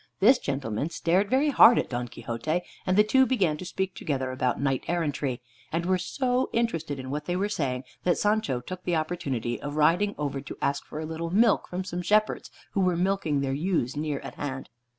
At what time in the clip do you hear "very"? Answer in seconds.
1.29-1.49